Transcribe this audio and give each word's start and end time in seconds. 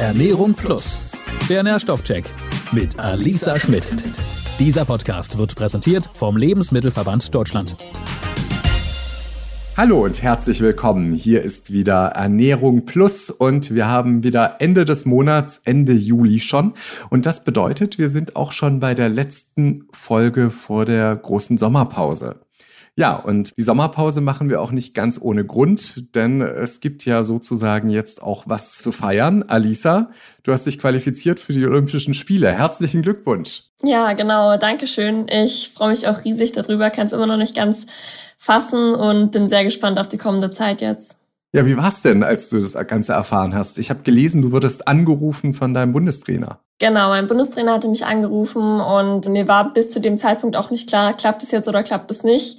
Ernährung 0.00 0.54
Plus. 0.54 1.02
Der 1.50 1.62
Nährstoffcheck 1.62 2.24
mit 2.72 2.98
Alisa 2.98 3.60
Schmidt. 3.60 4.02
Dieser 4.58 4.86
Podcast 4.86 5.36
wird 5.36 5.54
präsentiert 5.54 6.08
vom 6.14 6.38
Lebensmittelverband 6.38 7.34
Deutschland. 7.34 7.76
Hallo 9.76 10.02
und 10.02 10.22
herzlich 10.22 10.62
willkommen. 10.62 11.12
Hier 11.12 11.42
ist 11.42 11.70
wieder 11.70 12.12
Ernährung 12.14 12.86
Plus 12.86 13.28
und 13.28 13.74
wir 13.74 13.88
haben 13.88 14.22
wieder 14.22 14.56
Ende 14.60 14.86
des 14.86 15.04
Monats, 15.04 15.60
Ende 15.64 15.92
Juli 15.92 16.40
schon. 16.40 16.72
Und 17.10 17.26
das 17.26 17.44
bedeutet, 17.44 17.98
wir 17.98 18.08
sind 18.08 18.36
auch 18.36 18.52
schon 18.52 18.80
bei 18.80 18.94
der 18.94 19.10
letzten 19.10 19.86
Folge 19.92 20.50
vor 20.50 20.86
der 20.86 21.14
großen 21.14 21.58
Sommerpause. 21.58 22.40
Ja, 22.96 23.16
und 23.16 23.56
die 23.56 23.62
Sommerpause 23.62 24.20
machen 24.20 24.50
wir 24.50 24.60
auch 24.60 24.72
nicht 24.72 24.94
ganz 24.94 25.18
ohne 25.20 25.44
Grund, 25.44 26.14
denn 26.14 26.42
es 26.42 26.80
gibt 26.80 27.04
ja 27.04 27.24
sozusagen 27.24 27.88
jetzt 27.88 28.22
auch 28.22 28.44
was 28.46 28.78
zu 28.78 28.92
feiern. 28.92 29.42
Alisa, 29.44 30.10
du 30.42 30.52
hast 30.52 30.66
dich 30.66 30.78
qualifiziert 30.78 31.40
für 31.40 31.52
die 31.52 31.64
Olympischen 31.64 32.14
Spiele. 32.14 32.52
Herzlichen 32.52 33.02
Glückwunsch. 33.02 33.62
Ja, 33.82 34.12
genau. 34.12 34.56
Dankeschön. 34.56 35.28
Ich 35.28 35.70
freue 35.74 35.90
mich 35.90 36.06
auch 36.08 36.24
riesig 36.24 36.52
darüber, 36.52 36.90
kann 36.90 37.06
es 37.06 37.12
immer 37.12 37.26
noch 37.26 37.36
nicht 37.36 37.54
ganz 37.54 37.86
fassen 38.38 38.94
und 38.94 39.32
bin 39.32 39.48
sehr 39.48 39.64
gespannt 39.64 39.98
auf 39.98 40.08
die 40.08 40.18
kommende 40.18 40.50
Zeit 40.50 40.80
jetzt. 40.80 41.16
Ja, 41.52 41.66
wie 41.66 41.76
war's 41.76 42.02
denn, 42.02 42.22
als 42.22 42.48
du 42.48 42.60
das 42.60 42.74
Ganze 42.86 43.12
erfahren 43.12 43.54
hast? 43.54 43.78
Ich 43.78 43.90
habe 43.90 44.02
gelesen, 44.02 44.40
du 44.40 44.52
wurdest 44.52 44.86
angerufen 44.86 45.52
von 45.52 45.74
deinem 45.74 45.92
Bundestrainer. 45.92 46.60
Genau, 46.80 47.10
mein 47.10 47.26
Bundestrainer 47.26 47.74
hatte 47.74 47.88
mich 47.88 48.06
angerufen 48.06 48.80
und 48.80 49.28
mir 49.28 49.46
war 49.46 49.70
bis 49.74 49.90
zu 49.90 50.00
dem 50.00 50.16
Zeitpunkt 50.16 50.56
auch 50.56 50.70
nicht 50.70 50.88
klar, 50.88 51.12
klappt 51.12 51.42
es 51.42 51.50
jetzt 51.50 51.68
oder 51.68 51.82
klappt 51.82 52.10
es 52.10 52.22
nicht. 52.24 52.58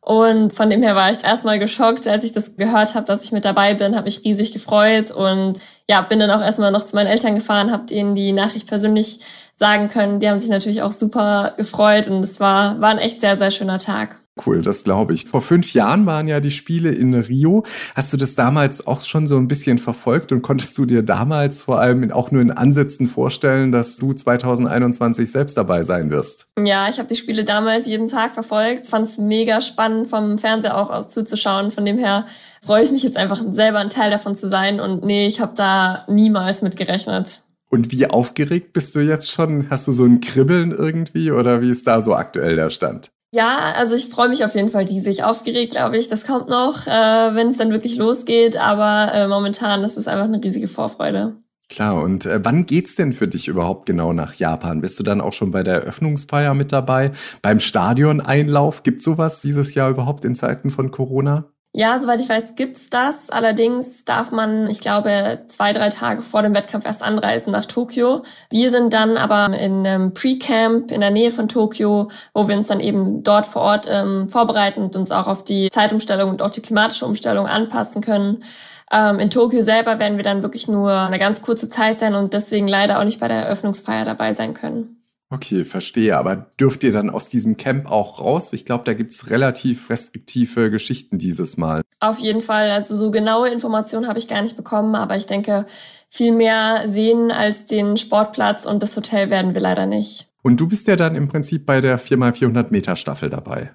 Und 0.00 0.52
von 0.52 0.68
dem 0.68 0.82
her 0.82 0.96
war 0.96 1.12
ich 1.12 1.22
erstmal 1.22 1.60
geschockt, 1.60 2.08
als 2.08 2.24
ich 2.24 2.32
das 2.32 2.56
gehört 2.56 2.96
habe, 2.96 3.06
dass 3.06 3.22
ich 3.22 3.30
mit 3.30 3.44
dabei 3.44 3.74
bin, 3.74 3.94
habe 3.94 4.06
mich 4.06 4.24
riesig 4.24 4.52
gefreut 4.52 5.12
und 5.12 5.60
ja, 5.88 6.00
bin 6.00 6.18
dann 6.18 6.32
auch 6.32 6.40
erstmal 6.40 6.72
noch 6.72 6.84
zu 6.84 6.96
meinen 6.96 7.06
Eltern 7.06 7.36
gefahren, 7.36 7.70
habe 7.70 7.94
ihnen 7.94 8.16
die 8.16 8.32
Nachricht 8.32 8.66
persönlich 8.66 9.20
sagen 9.54 9.88
können. 9.88 10.18
Die 10.18 10.28
haben 10.28 10.40
sich 10.40 10.50
natürlich 10.50 10.82
auch 10.82 10.90
super 10.90 11.54
gefreut 11.56 12.08
und 12.08 12.24
es 12.24 12.40
war, 12.40 12.80
war 12.80 12.90
ein 12.90 12.98
echt 12.98 13.20
sehr, 13.20 13.36
sehr 13.36 13.52
schöner 13.52 13.78
Tag. 13.78 14.21
Cool, 14.46 14.62
das 14.62 14.82
glaube 14.84 15.12
ich. 15.12 15.26
Vor 15.26 15.42
fünf 15.42 15.74
Jahren 15.74 16.06
waren 16.06 16.26
ja 16.26 16.40
die 16.40 16.50
Spiele 16.50 16.90
in 16.90 17.14
Rio. 17.14 17.64
Hast 17.94 18.14
du 18.14 18.16
das 18.16 18.34
damals 18.34 18.86
auch 18.86 19.02
schon 19.02 19.26
so 19.26 19.36
ein 19.36 19.46
bisschen 19.46 19.76
verfolgt 19.76 20.32
und 20.32 20.40
konntest 20.40 20.76
du 20.78 20.86
dir 20.86 21.02
damals 21.02 21.60
vor 21.62 21.80
allem 21.80 22.10
auch 22.12 22.30
nur 22.30 22.40
in 22.40 22.50
Ansätzen 22.50 23.08
vorstellen, 23.08 23.72
dass 23.72 23.98
du 23.98 24.14
2021 24.14 25.30
selbst 25.30 25.58
dabei 25.58 25.82
sein 25.82 26.10
wirst? 26.10 26.50
Ja, 26.58 26.88
ich 26.88 26.98
habe 26.98 27.08
die 27.08 27.14
Spiele 27.14 27.44
damals 27.44 27.86
jeden 27.86 28.08
Tag 28.08 28.32
verfolgt. 28.32 28.86
Fand 28.86 29.06
es 29.06 29.18
mega 29.18 29.60
spannend, 29.60 30.08
vom 30.08 30.38
Fernseher 30.38 30.78
auch 30.78 30.88
aus 30.88 31.08
zuzuschauen. 31.08 31.70
Von 31.70 31.84
dem 31.84 31.98
her 31.98 32.26
freue 32.64 32.84
ich 32.84 32.90
mich 32.90 33.02
jetzt 33.02 33.18
einfach 33.18 33.42
selber 33.52 33.80
ein 33.80 33.90
Teil 33.90 34.10
davon 34.10 34.34
zu 34.34 34.48
sein. 34.48 34.80
Und 34.80 35.04
nee, 35.04 35.26
ich 35.26 35.40
habe 35.40 35.52
da 35.54 36.06
niemals 36.08 36.62
mit 36.62 36.78
gerechnet. 36.78 37.42
Und 37.68 37.92
wie 37.92 38.06
aufgeregt 38.06 38.72
bist 38.72 38.94
du 38.94 39.00
jetzt 39.00 39.30
schon? 39.30 39.68
Hast 39.68 39.86
du 39.88 39.92
so 39.92 40.04
ein 40.04 40.20
Kribbeln 40.20 40.72
irgendwie 40.72 41.30
oder 41.30 41.60
wie 41.60 41.70
ist 41.70 41.86
da 41.86 42.00
so 42.00 42.14
aktuell 42.14 42.56
der 42.56 42.70
Stand? 42.70 43.10
Ja, 43.34 43.72
also 43.74 43.94
ich 43.94 44.08
freue 44.08 44.28
mich 44.28 44.44
auf 44.44 44.54
jeden 44.54 44.68
Fall 44.68 44.84
riesig. 44.84 45.24
Aufgeregt, 45.24 45.72
glaube 45.72 45.96
ich. 45.96 46.08
Das 46.08 46.26
kommt 46.26 46.48
noch, 46.48 46.86
äh, 46.86 46.90
wenn 47.34 47.48
es 47.48 47.56
dann 47.56 47.70
wirklich 47.70 47.96
losgeht. 47.96 48.58
Aber 48.58 49.10
äh, 49.14 49.26
momentan 49.26 49.82
ist 49.84 49.96
es 49.96 50.06
einfach 50.06 50.26
eine 50.26 50.42
riesige 50.42 50.68
Vorfreude. 50.68 51.36
Klar, 51.70 52.02
und 52.02 52.26
äh, 52.26 52.44
wann 52.44 52.66
geht's 52.66 52.96
denn 52.96 53.14
für 53.14 53.28
dich 53.28 53.48
überhaupt 53.48 53.86
genau 53.86 54.12
nach 54.12 54.34
Japan? 54.34 54.82
Bist 54.82 54.98
du 54.98 55.02
dann 55.02 55.22
auch 55.22 55.32
schon 55.32 55.50
bei 55.50 55.62
der 55.62 55.76
Eröffnungsfeier 55.76 56.52
mit 56.52 56.72
dabei? 56.72 57.12
Beim 57.40 57.60
Stadioneinlauf? 57.60 58.82
Gibt 58.82 59.00
sowas 59.00 59.40
dieses 59.40 59.74
Jahr 59.74 59.88
überhaupt 59.88 60.26
in 60.26 60.34
Zeiten 60.34 60.68
von 60.68 60.90
Corona? 60.90 61.46
Ja, 61.74 61.98
soweit 61.98 62.20
ich 62.20 62.28
weiß, 62.28 62.54
gibt's 62.54 62.90
das. 62.90 63.30
Allerdings 63.30 64.04
darf 64.04 64.30
man, 64.30 64.68
ich 64.68 64.80
glaube, 64.80 65.46
zwei, 65.48 65.72
drei 65.72 65.88
Tage 65.88 66.20
vor 66.20 66.42
dem 66.42 66.54
Wettkampf 66.54 66.84
erst 66.84 67.02
anreisen 67.02 67.50
nach 67.50 67.64
Tokio. 67.64 68.24
Wir 68.50 68.70
sind 68.70 68.92
dann 68.92 69.16
aber 69.16 69.56
in 69.58 69.86
einem 69.86 70.12
Pre-Camp 70.12 70.90
in 70.90 71.00
der 71.00 71.10
Nähe 71.10 71.30
von 71.30 71.48
Tokio, 71.48 72.10
wo 72.34 72.46
wir 72.46 72.56
uns 72.56 72.66
dann 72.66 72.80
eben 72.80 73.22
dort 73.22 73.46
vor 73.46 73.62
Ort 73.62 73.86
ähm, 73.88 74.28
vorbereiten 74.28 74.82
und 74.82 74.96
uns 74.96 75.10
auch 75.10 75.26
auf 75.26 75.44
die 75.44 75.70
Zeitumstellung 75.70 76.28
und 76.28 76.42
auch 76.42 76.50
die 76.50 76.60
klimatische 76.60 77.06
Umstellung 77.06 77.46
anpassen 77.46 78.02
können. 78.02 78.44
Ähm, 78.92 79.18
in 79.18 79.30
Tokio 79.30 79.62
selber 79.62 79.98
werden 79.98 80.18
wir 80.18 80.24
dann 80.24 80.42
wirklich 80.42 80.68
nur 80.68 80.92
eine 80.92 81.18
ganz 81.18 81.40
kurze 81.40 81.70
Zeit 81.70 81.98
sein 81.98 82.14
und 82.14 82.34
deswegen 82.34 82.68
leider 82.68 82.98
auch 82.98 83.04
nicht 83.04 83.18
bei 83.18 83.28
der 83.28 83.44
Eröffnungsfeier 83.44 84.04
dabei 84.04 84.34
sein 84.34 84.52
können. 84.52 85.01
Okay, 85.32 85.64
verstehe. 85.64 86.18
Aber 86.18 86.36
dürft 86.60 86.84
ihr 86.84 86.92
dann 86.92 87.08
aus 87.08 87.30
diesem 87.30 87.56
Camp 87.56 87.90
auch 87.90 88.20
raus? 88.20 88.52
Ich 88.52 88.66
glaube, 88.66 88.84
da 88.84 88.92
gibt's 88.92 89.30
relativ 89.30 89.88
restriktive 89.88 90.70
Geschichten 90.70 91.16
dieses 91.16 91.56
Mal. 91.56 91.80
Auf 92.00 92.18
jeden 92.18 92.42
Fall. 92.42 92.70
Also 92.70 92.94
so 92.96 93.10
genaue 93.10 93.48
Informationen 93.48 94.08
habe 94.08 94.18
ich 94.18 94.28
gar 94.28 94.42
nicht 94.42 94.58
bekommen, 94.58 94.94
aber 94.94 95.16
ich 95.16 95.24
denke, 95.24 95.64
viel 96.10 96.32
mehr 96.32 96.84
sehen 96.86 97.30
als 97.30 97.64
den 97.64 97.96
Sportplatz 97.96 98.66
und 98.66 98.82
das 98.82 98.94
Hotel 98.94 99.30
werden 99.30 99.54
wir 99.54 99.62
leider 99.62 99.86
nicht. 99.86 100.26
Und 100.42 100.60
du 100.60 100.68
bist 100.68 100.86
ja 100.86 100.96
dann 100.96 101.16
im 101.16 101.28
Prinzip 101.28 101.64
bei 101.64 101.80
der 101.80 101.98
4x400 101.98 102.66
Meter 102.68 102.96
Staffel 102.96 103.30
dabei. 103.30 103.70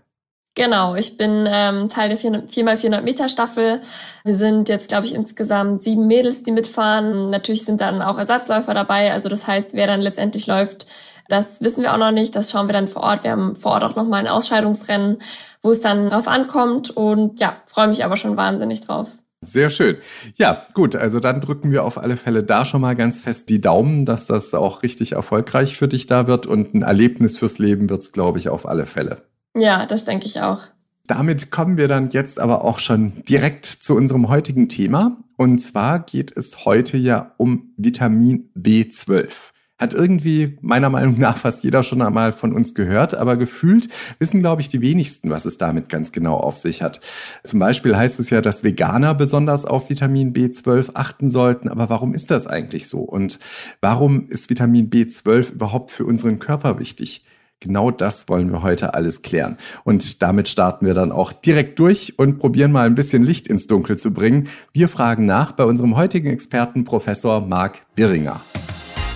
Genau, 0.53 0.95
ich 0.95 1.17
bin 1.17 1.47
ähm, 1.47 1.89
Teil 1.89 2.09
der 2.09 2.19
4x400 2.19 3.01
Meter 3.01 3.29
Staffel. 3.29 3.81
Wir 4.23 4.35
sind 4.35 4.69
jetzt, 4.69 4.89
glaube 4.89 5.05
ich, 5.07 5.15
insgesamt 5.15 5.81
sieben 5.81 6.05
Mädels, 6.05 6.43
die 6.43 6.51
mitfahren. 6.51 7.29
Natürlich 7.31 7.63
sind 7.65 7.81
dann 7.81 8.01
auch 8.01 8.17
Ersatzläufer 8.17 8.73
dabei. 8.75 9.11
Also 9.11 9.29
das 9.29 9.47
heißt, 9.47 9.73
wer 9.73 9.87
dann 9.87 10.01
letztendlich 10.01 10.45
läuft, 10.47 10.87
das 11.29 11.61
wissen 11.61 11.83
wir 11.83 11.93
auch 11.93 11.97
noch 11.97 12.11
nicht. 12.11 12.35
Das 12.35 12.51
schauen 12.51 12.67
wir 12.67 12.73
dann 12.73 12.87
vor 12.87 13.03
Ort. 13.03 13.23
Wir 13.23 13.31
haben 13.31 13.55
vor 13.55 13.71
Ort 13.71 13.83
auch 13.83 13.95
nochmal 13.95 14.21
ein 14.21 14.27
Ausscheidungsrennen, 14.27 15.17
wo 15.61 15.71
es 15.71 15.81
dann 15.81 16.09
drauf 16.09 16.27
ankommt. 16.27 16.89
Und 16.89 17.39
ja, 17.39 17.57
freue 17.65 17.87
mich 17.87 18.03
aber 18.03 18.17
schon 18.17 18.37
wahnsinnig 18.37 18.81
drauf. 18.81 19.09
Sehr 19.41 19.69
schön. 19.69 19.97
Ja, 20.35 20.65
gut, 20.73 20.95
also 20.95 21.19
dann 21.19 21.41
drücken 21.41 21.71
wir 21.71 21.83
auf 21.83 21.99
alle 21.99 22.17
Fälle 22.17 22.43
da 22.43 22.65
schon 22.65 22.81
mal 22.81 22.95
ganz 22.95 23.19
fest 23.19 23.49
die 23.49 23.61
Daumen, 23.61 24.05
dass 24.05 24.25
das 24.25 24.53
auch 24.55 24.81
richtig 24.81 25.11
erfolgreich 25.11 25.77
für 25.77 25.87
dich 25.87 26.07
da 26.07 26.27
wird 26.27 26.47
und 26.47 26.73
ein 26.73 26.81
Erlebnis 26.81 27.37
fürs 27.37 27.59
Leben 27.59 27.89
wird's, 27.89 28.11
glaube 28.11 28.39
ich, 28.39 28.49
auf 28.49 28.67
alle 28.67 28.87
Fälle. 28.87 29.21
Ja, 29.55 29.85
das 29.85 30.05
denke 30.05 30.25
ich 30.25 30.41
auch. 30.41 30.61
Damit 31.05 31.51
kommen 31.51 31.77
wir 31.77 31.87
dann 31.87 32.09
jetzt 32.09 32.39
aber 32.39 32.65
auch 32.65 32.79
schon 32.79 33.23
direkt 33.29 33.65
zu 33.65 33.95
unserem 33.95 34.27
heutigen 34.27 34.69
Thema. 34.69 35.17
Und 35.37 35.59
zwar 35.59 35.99
geht 35.99 36.35
es 36.35 36.65
heute 36.65 36.97
ja 36.97 37.33
um 37.37 37.73
Vitamin 37.77 38.49
B12 38.57 39.51
hat 39.79 39.93
irgendwie 39.93 40.57
meiner 40.61 40.89
Meinung 40.89 41.19
nach 41.19 41.37
fast 41.37 41.63
jeder 41.63 41.83
schon 41.83 42.01
einmal 42.01 42.33
von 42.33 42.53
uns 42.53 42.73
gehört, 42.73 43.13
aber 43.13 43.37
gefühlt 43.37 43.89
wissen, 44.19 44.39
glaube 44.39 44.61
ich, 44.61 44.69
die 44.69 44.81
wenigsten, 44.81 45.29
was 45.29 45.45
es 45.45 45.57
damit 45.57 45.89
ganz 45.89 46.11
genau 46.11 46.35
auf 46.35 46.57
sich 46.57 46.81
hat. 46.81 47.01
Zum 47.43 47.59
Beispiel 47.59 47.95
heißt 47.95 48.19
es 48.19 48.29
ja, 48.29 48.41
dass 48.41 48.63
Veganer 48.63 49.13
besonders 49.13 49.65
auf 49.65 49.89
Vitamin 49.89 50.33
B12 50.33 50.91
achten 50.95 51.29
sollten, 51.29 51.69
aber 51.69 51.89
warum 51.89 52.13
ist 52.13 52.31
das 52.31 52.47
eigentlich 52.47 52.87
so? 52.87 52.99
Und 52.99 53.39
warum 53.81 54.27
ist 54.27 54.49
Vitamin 54.49 54.89
B12 54.89 55.53
überhaupt 55.53 55.91
für 55.91 56.05
unseren 56.05 56.39
Körper 56.39 56.79
wichtig? 56.79 57.23
Genau 57.59 57.89
das 57.89 58.29
wollen 58.29 58.51
wir 58.51 58.61
heute 58.61 58.93
alles 58.93 59.23
klären. 59.23 59.57
Und 59.83 60.21
damit 60.21 60.47
starten 60.47 60.85
wir 60.85 60.93
dann 60.93 61.11
auch 61.11 61.31
direkt 61.33 61.79
durch 61.79 62.19
und 62.19 62.37
probieren 62.37 62.71
mal 62.71 62.85
ein 62.85 62.93
bisschen 62.93 63.23
Licht 63.23 63.47
ins 63.47 63.65
Dunkel 63.65 63.97
zu 63.97 64.13
bringen. 64.13 64.47
Wir 64.73 64.89
fragen 64.89 65.25
nach 65.25 65.53
bei 65.53 65.63
unserem 65.63 65.97
heutigen 65.97 66.29
Experten 66.29 66.83
Professor 66.83 67.41
Marc 67.41 67.81
Birringer. 67.95 68.41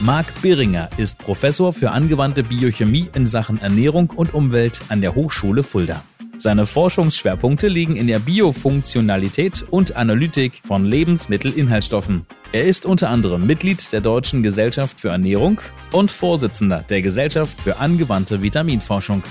Marc 0.04 0.42
Beringer 0.42 0.90
ist 0.98 1.20
Professor 1.20 1.74
für 1.74 1.92
angewandte 1.92 2.42
Biochemie 2.42 3.08
in 3.16 3.28
Sachen 3.28 3.62
Ernährung 3.62 4.10
und 4.10 4.34
Umwelt 4.34 4.82
an 4.90 5.00
der 5.00 5.14
Hochschule 5.14 5.62
Fulda. 5.62 6.02
Seine 6.40 6.66
Forschungsschwerpunkte 6.66 7.68
liegen 7.68 7.96
in 7.96 8.08
der 8.08 8.18
Biofunktionalität 8.18 9.64
und 9.70 9.96
Analytik 9.96 10.62
von 10.66 10.86
Lebensmittelinhaltsstoffen. 10.86 12.26
Er 12.52 12.66
ist 12.66 12.88
unter 12.88 13.12
anderem 13.12 13.46
Mitglied 13.46 13.94
der 13.94 14.02
Deutschen 14.02 14.42
Gesellschaft 14.42 15.00
für 15.00 15.10
Ernährung 15.10 15.62
und 15.92 16.10
Vorsitzender 16.10 16.84
der 16.90 17.04
Gesellschaft 17.04 17.62
für 17.62 17.78
angewandte 17.78 18.42
Vitaminforschung. 18.42 19.22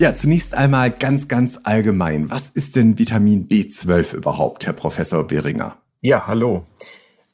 Ja, 0.00 0.14
zunächst 0.14 0.52
einmal 0.52 0.90
ganz, 0.90 1.28
ganz 1.28 1.60
allgemein. 1.62 2.28
Was 2.28 2.50
ist 2.50 2.74
denn 2.74 2.98
Vitamin 2.98 3.46
B12 3.46 4.16
überhaupt, 4.16 4.66
Herr 4.66 4.72
Professor 4.72 5.24
Beringer? 5.24 5.76
Ja, 6.00 6.26
hallo. 6.26 6.66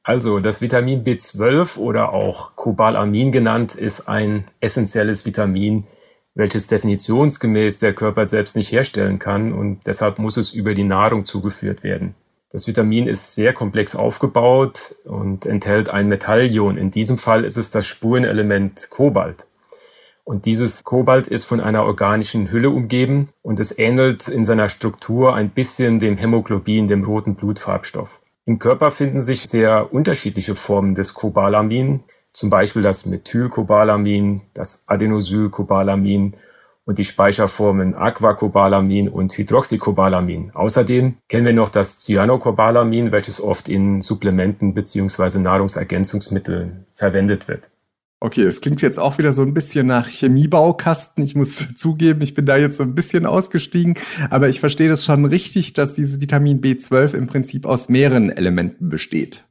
Also 0.06 0.38
das 0.38 0.60
Vitamin 0.60 1.02
B12 1.02 1.78
oder 1.78 2.12
auch 2.12 2.56
Cobalamin 2.56 3.32
genannt 3.32 3.74
ist 3.74 4.06
ein 4.06 4.44
essentielles 4.60 5.24
Vitamin, 5.24 5.84
welches 6.34 6.66
definitionsgemäß 6.66 7.78
der 7.78 7.94
Körper 7.94 8.26
selbst 8.26 8.54
nicht 8.54 8.70
herstellen 8.70 9.18
kann 9.18 9.54
und 9.54 9.86
deshalb 9.86 10.18
muss 10.18 10.36
es 10.36 10.52
über 10.52 10.74
die 10.74 10.84
Nahrung 10.84 11.24
zugeführt 11.24 11.82
werden. 11.82 12.14
Das 12.50 12.66
Vitamin 12.66 13.06
ist 13.06 13.34
sehr 13.34 13.54
komplex 13.54 13.96
aufgebaut 13.96 14.94
und 15.04 15.46
enthält 15.46 15.88
ein 15.88 16.06
Metallion. 16.08 16.76
In 16.76 16.90
diesem 16.90 17.16
Fall 17.16 17.42
ist 17.42 17.56
es 17.56 17.70
das 17.70 17.86
Spurenelement 17.86 18.90
Kobalt. 18.90 19.46
Und 20.22 20.44
dieses 20.44 20.84
Kobalt 20.84 21.28
ist 21.28 21.46
von 21.46 21.60
einer 21.60 21.84
organischen 21.84 22.50
Hülle 22.50 22.68
umgeben 22.68 23.28
und 23.40 23.58
es 23.58 23.78
ähnelt 23.78 24.28
in 24.28 24.44
seiner 24.44 24.68
Struktur 24.68 25.34
ein 25.34 25.50
bisschen 25.50 25.98
dem 25.98 26.18
Hämoglobin, 26.18 26.88
dem 26.88 27.04
roten 27.04 27.36
Blutfarbstoff. 27.36 28.20
Im 28.46 28.58
Körper 28.58 28.91
finden 28.91 29.20
sich 29.20 29.41
sehr 29.49 29.94
unterschiedliche 29.94 30.55
Formen 30.55 30.94
des 30.94 31.14
Cobalamin, 31.14 32.00
zum 32.31 32.50
Beispiel 32.50 32.82
das 32.82 33.06
Methylcobalamin, 33.06 34.43
das 34.52 34.85
Adenosylcobalamin 34.87 36.35
und 36.85 36.99
die 36.99 37.05
Speicherformen 37.05 37.94
Aquacobalamin 37.94 39.08
und 39.08 39.32
Hydroxycobalamin. 39.32 40.50
Außerdem 40.52 41.17
kennen 41.29 41.46
wir 41.46 41.52
noch 41.55 41.70
das 41.70 42.00
Cyanocobalamin, 42.00 43.12
welches 43.12 43.41
oft 43.41 43.70
in 43.70 44.02
Supplementen 44.02 44.75
beziehungsweise 44.75 45.41
Nahrungsergänzungsmitteln 45.41 46.85
verwendet 46.93 47.49
wird. 47.49 47.70
Okay, 48.20 48.43
es 48.43 48.61
klingt 48.61 48.81
jetzt 48.81 48.99
auch 48.99 49.19
wieder 49.19 49.32
so 49.32 49.43
ein 49.43 49.52
bisschen 49.52 49.87
nach 49.87 50.08
Chemiebaukasten. 50.08 51.22
Ich 51.25 51.34
muss 51.34 51.75
zugeben, 51.76 52.22
ich 52.22 52.34
bin 52.34 52.46
da 52.46 52.56
jetzt 52.56 52.78
so 52.78 52.82
ein 52.82 52.94
bisschen 52.94 53.26
ausgestiegen, 53.26 53.94
aber 54.31 54.49
ich 54.49 54.61
verstehe 54.61 54.88
das 54.88 55.05
schon 55.05 55.25
richtig, 55.26 55.75
dass 55.75 55.94
dieses 55.94 56.20
Vitamin 56.20 56.61
B12 56.61 57.14
im 57.14 57.26
Prinzip 57.26 57.66
aus 57.66 57.88
mehreren 57.88 58.31
Elementen 58.31 58.88
besteht. 58.88 59.44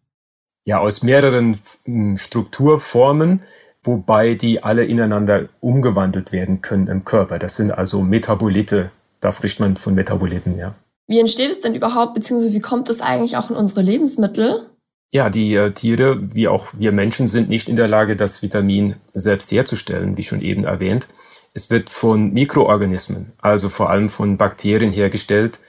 Ja, 0.65 0.80
aus 0.80 1.04
mehreren 1.04 1.60
hm, 1.86 2.18
Strukturformen, 2.18 3.42
wobei 3.83 4.33
die 4.33 4.63
alle 4.63 4.86
ineinander 4.86 5.50
umgewandelt 5.59 6.31
werden 6.31 6.62
können 6.62 6.88
im 6.88 7.04
Körper. 7.04 7.38
Das 7.38 7.57
sind 7.57 7.71
also 7.71 8.01
Metabolite. 8.01 8.92
Da 9.19 9.31
spricht 9.31 9.59
man 9.59 9.75
von 9.75 9.94
Metaboliten, 9.94 10.57
ja. 10.57 10.74
Wie 11.07 11.19
entsteht 11.19 11.51
es 11.51 11.59
denn 11.59 11.75
überhaupt, 11.75 12.13
beziehungsweise 12.13 12.54
wie 12.54 12.62
kommt 12.62 12.89
es 12.89 13.01
eigentlich 13.01 13.36
auch 13.36 13.50
in 13.50 13.56
unsere 13.56 13.81
Lebensmittel? 13.81 14.69
Ja, 15.13 15.30
die 15.30 15.54
äh, 15.54 15.69
Tiere, 15.69 16.18
wie 16.33 16.48
auch 16.48 16.69
wir 16.75 16.92
Menschen, 16.92 17.27
sind 17.27 17.48
nicht 17.48 17.69
in 17.69 17.75
der 17.75 17.88
Lage, 17.88 18.15
das 18.15 18.42
Vitamin 18.42 18.95
selbst 19.13 19.51
herzustellen, 19.51 20.18
wie 20.18 20.24
schon 20.24 20.42
eben 20.42 20.63
erwähnt. 20.63 21.07
Es 21.54 21.69
wird 21.69 21.92
von 21.92 22.33
Mikroorganismen, 22.33 23.31
also 23.39 23.69
vor 23.69 23.92
allem 23.92 24.10
von 24.10 24.38
Bakterien 24.38 24.92
hergestellt, 24.92 25.60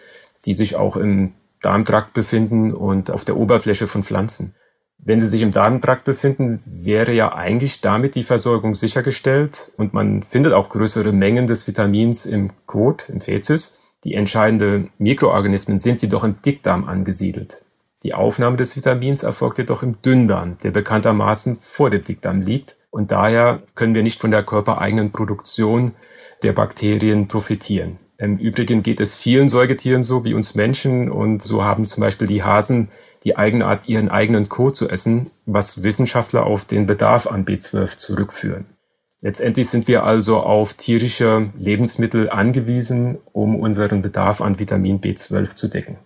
die 0.46 0.54
sich 0.54 0.76
auch 0.76 0.96
im 0.96 1.34
Darmtrakt 1.60 2.14
befinden 2.14 2.72
und 2.72 3.10
auf 3.10 3.26
der 3.26 3.36
Oberfläche 3.36 3.86
von 3.86 4.02
Pflanzen. 4.02 4.54
Wenn 4.96 5.20
sie 5.20 5.28
sich 5.28 5.42
im 5.42 5.50
Darmtrakt 5.50 6.04
befinden, 6.04 6.62
wäre 6.64 7.12
ja 7.12 7.34
eigentlich 7.34 7.82
damit 7.82 8.14
die 8.14 8.22
Versorgung 8.22 8.74
sichergestellt 8.74 9.72
und 9.76 9.92
man 9.92 10.22
findet 10.22 10.54
auch 10.54 10.70
größere 10.70 11.12
Mengen 11.12 11.46
des 11.46 11.66
Vitamins 11.66 12.24
im 12.24 12.50
Kot, 12.64 13.10
im 13.10 13.20
Fezis. 13.20 13.78
Die 14.04 14.14
entscheidenden 14.14 14.90
Mikroorganismen 14.96 15.76
sind 15.76 16.00
jedoch 16.00 16.24
im 16.24 16.40
Dickdarm 16.40 16.86
angesiedelt. 16.86 17.62
Die 18.04 18.12
Aufnahme 18.12 18.58
des 18.58 18.76
Vitamins 18.76 19.22
erfolgt 19.22 19.56
jedoch 19.56 19.82
im 19.82 20.00
Dünndarm, 20.02 20.58
der 20.62 20.72
bekanntermaßen 20.72 21.56
vor 21.56 21.88
dem 21.88 22.04
Dickdarm 22.04 22.42
liegt. 22.42 22.76
Und 22.90 23.10
daher 23.10 23.62
können 23.74 23.94
wir 23.94 24.02
nicht 24.02 24.20
von 24.20 24.30
der 24.30 24.42
körpereigenen 24.42 25.10
Produktion 25.10 25.92
der 26.42 26.52
Bakterien 26.52 27.28
profitieren. 27.28 27.98
Im 28.18 28.36
Übrigen 28.36 28.82
geht 28.82 29.00
es 29.00 29.14
vielen 29.14 29.48
Säugetieren 29.48 30.02
so 30.02 30.24
wie 30.24 30.34
uns 30.34 30.54
Menschen 30.54 31.10
und 31.10 31.42
so 31.42 31.64
haben 31.64 31.86
zum 31.86 32.02
Beispiel 32.02 32.28
die 32.28 32.44
Hasen 32.44 32.90
die 33.24 33.36
Eigenart, 33.36 33.88
ihren 33.88 34.10
eigenen 34.10 34.50
Kot 34.50 34.76
zu 34.76 34.88
essen, 34.88 35.30
was 35.46 35.82
Wissenschaftler 35.82 36.44
auf 36.44 36.66
den 36.66 36.86
Bedarf 36.86 37.26
an 37.26 37.46
B12 37.46 37.96
zurückführen. 37.96 38.66
Letztendlich 39.22 39.70
sind 39.70 39.88
wir 39.88 40.04
also 40.04 40.40
auf 40.40 40.74
tierische 40.74 41.50
Lebensmittel 41.58 42.28
angewiesen, 42.28 43.16
um 43.32 43.58
unseren 43.58 44.02
Bedarf 44.02 44.42
an 44.42 44.58
Vitamin 44.58 45.00
B12 45.00 45.54
zu 45.54 45.68
decken. 45.68 45.96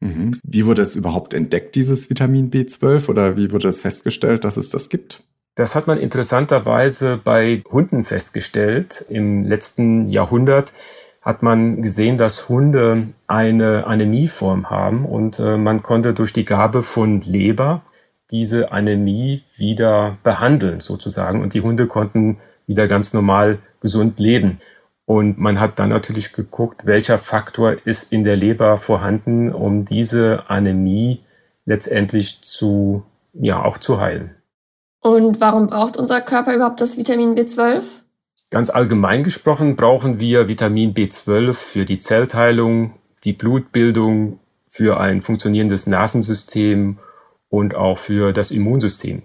Mhm. 0.00 0.32
Wie 0.42 0.66
wurde 0.66 0.82
es 0.82 0.96
überhaupt 0.96 1.34
entdeckt, 1.34 1.74
dieses 1.74 2.10
Vitamin 2.10 2.50
B12, 2.50 3.08
oder 3.08 3.36
wie 3.36 3.52
wurde 3.52 3.68
es 3.68 3.80
festgestellt, 3.80 4.44
dass 4.44 4.56
es 4.56 4.70
das 4.70 4.88
gibt? 4.88 5.24
Das 5.54 5.74
hat 5.74 5.86
man 5.86 5.98
interessanterweise 5.98 7.20
bei 7.22 7.62
Hunden 7.70 8.04
festgestellt. 8.04 9.04
Im 9.08 9.44
letzten 9.44 10.08
Jahrhundert 10.08 10.72
hat 11.20 11.42
man 11.42 11.82
gesehen, 11.82 12.16
dass 12.16 12.48
Hunde 12.48 13.08
eine 13.26 13.86
Anämieform 13.86 14.70
haben 14.70 15.04
und 15.04 15.38
äh, 15.38 15.58
man 15.58 15.82
konnte 15.82 16.14
durch 16.14 16.32
die 16.32 16.46
Gabe 16.46 16.82
von 16.82 17.20
Leber 17.20 17.82
diese 18.30 18.72
Anämie 18.72 19.42
wieder 19.56 20.18
behandeln 20.22 20.80
sozusagen 20.80 21.42
und 21.42 21.52
die 21.52 21.60
Hunde 21.60 21.86
konnten 21.86 22.38
wieder 22.66 22.88
ganz 22.88 23.12
normal 23.12 23.58
gesund 23.80 24.18
leben. 24.18 24.58
Und 25.10 25.38
man 25.38 25.58
hat 25.58 25.80
dann 25.80 25.88
natürlich 25.88 26.32
geguckt, 26.32 26.86
welcher 26.86 27.18
Faktor 27.18 27.84
ist 27.84 28.12
in 28.12 28.22
der 28.22 28.36
Leber 28.36 28.78
vorhanden, 28.78 29.52
um 29.52 29.84
diese 29.84 30.44
Anämie 30.48 31.18
letztendlich 31.64 32.42
zu, 32.42 33.02
ja, 33.32 33.60
auch 33.60 33.78
zu 33.78 34.00
heilen. 34.00 34.36
Und 35.00 35.40
warum 35.40 35.66
braucht 35.66 35.96
unser 35.96 36.20
Körper 36.20 36.54
überhaupt 36.54 36.80
das 36.80 36.96
Vitamin 36.96 37.34
B12? 37.34 37.82
Ganz 38.50 38.70
allgemein 38.70 39.24
gesprochen 39.24 39.74
brauchen 39.74 40.20
wir 40.20 40.46
Vitamin 40.46 40.94
B12 40.94 41.54
für 41.54 41.84
die 41.84 41.98
Zellteilung, 41.98 42.94
die 43.24 43.32
Blutbildung, 43.32 44.38
für 44.68 45.00
ein 45.00 45.22
funktionierendes 45.22 45.88
Nervensystem 45.88 47.00
und 47.48 47.74
auch 47.74 47.98
für 47.98 48.32
das 48.32 48.52
Immunsystem. 48.52 49.22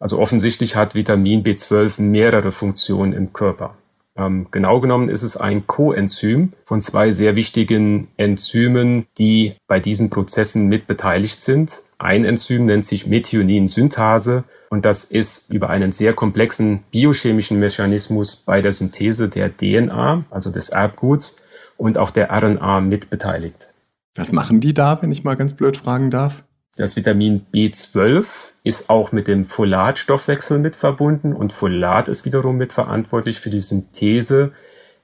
Also 0.00 0.18
offensichtlich 0.18 0.74
hat 0.74 0.96
Vitamin 0.96 1.44
B12 1.44 2.02
mehrere 2.02 2.50
Funktionen 2.50 3.12
im 3.12 3.32
Körper. 3.32 3.76
Ähm, 4.18 4.48
genau 4.50 4.80
genommen 4.80 5.08
ist 5.08 5.22
es 5.22 5.36
ein 5.36 5.66
Coenzym 5.66 6.52
von 6.64 6.82
zwei 6.82 7.10
sehr 7.12 7.36
wichtigen 7.36 8.08
Enzymen, 8.16 9.06
die 9.16 9.54
bei 9.68 9.78
diesen 9.78 10.10
Prozessen 10.10 10.66
mit 10.66 10.86
beteiligt 10.86 11.40
sind. 11.40 11.82
Ein 11.98 12.24
Enzym 12.24 12.66
nennt 12.66 12.84
sich 12.84 13.06
Methionin-Synthase 13.06 14.44
und 14.70 14.84
das 14.84 15.04
ist 15.04 15.50
über 15.50 15.70
einen 15.70 15.92
sehr 15.92 16.14
komplexen 16.14 16.80
biochemischen 16.90 17.60
Mechanismus 17.60 18.36
bei 18.36 18.60
der 18.60 18.72
Synthese 18.72 19.28
der 19.28 19.56
DNA, 19.56 20.20
also 20.30 20.50
des 20.50 20.68
Erbguts, 20.68 21.36
und 21.76 21.96
auch 21.96 22.10
der 22.10 22.30
RNA 22.32 22.80
mit 22.80 23.08
beteiligt. 23.08 23.68
Was 24.16 24.32
machen 24.32 24.58
die 24.58 24.74
da, 24.74 25.00
wenn 25.00 25.12
ich 25.12 25.22
mal 25.22 25.36
ganz 25.36 25.54
blöd 25.54 25.76
fragen 25.76 26.10
darf? 26.10 26.42
Das 26.78 26.94
Vitamin 26.94 27.44
B12 27.52 28.52
ist 28.62 28.88
auch 28.88 29.10
mit 29.10 29.26
dem 29.26 29.46
Folatstoffwechsel 29.46 30.60
mit 30.60 30.76
verbunden 30.76 31.32
und 31.32 31.52
Folat 31.52 32.06
ist 32.06 32.24
wiederum 32.24 32.56
mit 32.56 32.72
verantwortlich 32.72 33.40
für 33.40 33.50
die 33.50 33.58
Synthese 33.58 34.52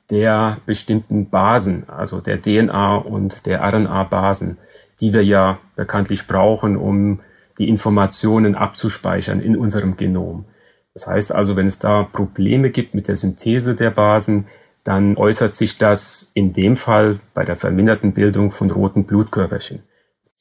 der 0.09 0.59
bestimmten 0.67 1.31
Basen, 1.31 1.89
also 1.89 2.21
der 2.21 2.41
DNA 2.41 2.99
und 2.99 3.47
der 3.47 3.61
RNA-Basen, 3.61 4.59
die 5.01 5.13
wir 5.13 5.25
ja 5.25 5.59
bekanntlich 5.75 6.29
brauchen, 6.29 6.77
um 6.77 7.19
die 7.59 7.69
Informationen 7.69 8.55
abzuspeichern 8.55 9.41
in 9.41 9.57
unserem 9.57 9.97
Genom. 9.97 10.45
Das 10.93 11.09
heißt 11.09 11.33
also, 11.33 11.57
wenn 11.57 11.67
es 11.67 11.81
da 11.81 12.05
Probleme 12.05 12.71
gibt 12.71 12.95
mit 12.95 13.09
der 13.09 13.17
Synthese 13.17 13.75
der 13.75 13.91
Basen, 13.91 14.47
dann 14.85 15.17
äußert 15.17 15.57
sich 15.57 15.77
das 15.77 16.31
in 16.35 16.53
dem 16.53 16.77
Fall 16.77 17.19
bei 17.33 17.45
der 17.45 17.57
verminderten 17.57 18.13
Bildung 18.13 18.53
von 18.53 18.71
roten 18.71 19.07
Blutkörperchen. 19.07 19.83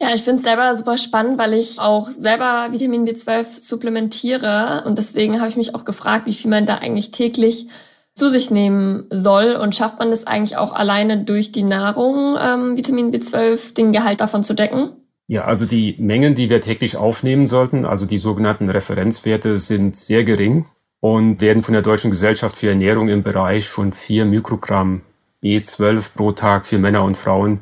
Ja, 0.01 0.13
ich 0.13 0.23
finde 0.23 0.39
es 0.39 0.43
selber 0.43 0.75
super 0.75 0.97
spannend, 0.97 1.37
weil 1.37 1.53
ich 1.53 1.79
auch 1.79 2.07
selber 2.07 2.69
Vitamin 2.71 3.07
B12 3.07 3.45
supplementiere 3.57 4.83
und 4.85 4.97
deswegen 4.97 5.39
habe 5.39 5.49
ich 5.49 5.55
mich 5.55 5.75
auch 5.75 5.85
gefragt, 5.85 6.25
wie 6.25 6.33
viel 6.33 6.49
man 6.49 6.65
da 6.65 6.75
eigentlich 6.75 7.11
täglich 7.11 7.67
zu 8.15 8.29
sich 8.29 8.51
nehmen 8.51 9.05
soll 9.09 9.55
und 9.55 9.75
schafft 9.75 9.99
man 9.99 10.11
das 10.11 10.27
eigentlich 10.27 10.57
auch 10.57 10.73
alleine 10.73 11.23
durch 11.23 11.51
die 11.51 11.63
Nahrung, 11.63 12.37
ähm, 12.39 12.77
Vitamin 12.77 13.11
B12, 13.11 13.73
den 13.73 13.91
Gehalt 13.91 14.21
davon 14.21 14.43
zu 14.43 14.53
decken? 14.53 14.91
Ja, 15.27 15.45
also 15.45 15.65
die 15.65 15.95
Mengen, 15.99 16.35
die 16.35 16.49
wir 16.49 16.61
täglich 16.61 16.97
aufnehmen 16.97 17.47
sollten, 17.47 17.85
also 17.85 18.05
die 18.05 18.17
sogenannten 18.17 18.69
Referenzwerte, 18.69 19.57
sind 19.57 19.95
sehr 19.95 20.23
gering 20.23 20.65
und 20.99 21.41
werden 21.41 21.63
von 21.63 21.73
der 21.73 21.81
Deutschen 21.81 22.11
Gesellschaft 22.11 22.57
für 22.57 22.69
Ernährung 22.69 23.09
im 23.09 23.23
Bereich 23.23 23.67
von 23.67 23.93
vier 23.93 24.25
Mikrogramm 24.25 25.01
B12 25.41 26.13
pro 26.15 26.33
Tag 26.33 26.67
für 26.67 26.77
Männer 26.77 27.03
und 27.03 27.17
Frauen 27.17 27.61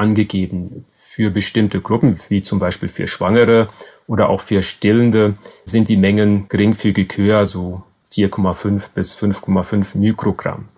angegeben. 0.00 0.84
Für 0.90 1.30
bestimmte 1.30 1.80
Gruppen, 1.80 2.16
wie 2.28 2.42
zum 2.42 2.58
Beispiel 2.58 2.88
für 2.88 3.08
Schwangere 3.08 3.68
oder 4.06 4.28
auch 4.28 4.40
für 4.40 4.62
Stillende, 4.62 5.34
sind 5.64 5.88
die 5.88 5.96
Mengen 5.96 6.48
geringfügig 6.48 7.16
höher, 7.16 7.46
so 7.46 7.82
4,5 8.12 8.94
bis 8.94 9.16
5,5 9.16 9.98
Mikrogramm. 9.98 10.68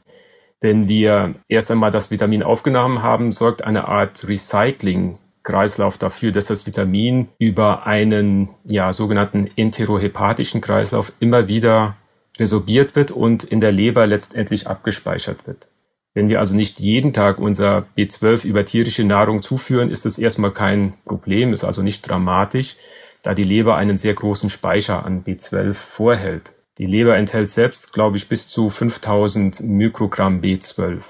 Wenn 0.61 0.89
wir 0.89 1.37
erst 1.49 1.71
einmal 1.71 1.93
das 1.93 2.11
Vitamin 2.11 2.43
aufgenommen 2.43 3.03
haben, 3.03 3.31
sorgt 3.31 3.63
eine 3.63 3.87
Art 3.87 4.27
Recycling-Kreislauf 4.27 5.99
dafür, 5.99 6.33
dass 6.33 6.47
das 6.47 6.67
Vitamin 6.67 7.29
über 7.39 7.87
einen 7.87 8.49
ja, 8.65 8.93
sogenannten 8.93 9.49
enterohepatischen 9.55 10.61
Kreislauf 10.61 11.13
immer 11.21 11.47
wieder 11.47 11.97
resorbiert 12.39 12.97
wird 12.97 13.13
und 13.13 13.45
in 13.45 13.61
der 13.61 13.73
Leber 13.73 14.07
letztendlich 14.07 14.67
abgespeichert 14.67 15.47
wird. 15.47 15.69
Wenn 16.15 16.29
wir 16.29 16.41
also 16.41 16.57
nicht 16.57 16.81
jeden 16.81 17.13
Tag 17.13 17.39
unser 17.39 17.87
B12 17.97 18.47
über 18.47 18.65
tierische 18.65 19.05
Nahrung 19.05 19.43
zuführen, 19.43 19.91
ist 19.91 20.07
es 20.07 20.19
erstmal 20.19 20.53
kein 20.53 20.95
Problem, 21.05 21.53
ist 21.53 21.65
also 21.65 21.83
nicht 21.83 22.09
dramatisch, 22.09 22.77
da 23.23 23.35
die 23.35 23.45
Leber 23.45 23.77
einen 23.77 23.99
sehr 23.99 24.15
großen 24.15 24.51
Speicher 24.51 25.05
an 25.05 25.25
B12 25.25 25.75
vorhält. 25.75 26.53
Die 26.79 26.87
Leber 26.87 27.17
enthält 27.17 27.51
selbst, 27.51 27.93
glaube 27.93 28.17
ich, 28.17 28.29
bis 28.29 28.49
zu 28.49 28.71
5000 28.71 29.61
Mikrogramm 29.61 30.41
B12. 30.41 31.03